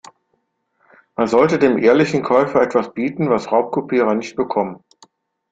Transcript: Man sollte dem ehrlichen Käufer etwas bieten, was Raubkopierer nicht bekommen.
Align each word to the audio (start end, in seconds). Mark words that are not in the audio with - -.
Man 1.15 1.27
sollte 1.27 1.59
dem 1.59 1.77
ehrlichen 1.77 2.23
Käufer 2.23 2.59
etwas 2.63 2.91
bieten, 2.91 3.29
was 3.29 3.51
Raubkopierer 3.51 4.15
nicht 4.15 4.35
bekommen. 4.35 4.83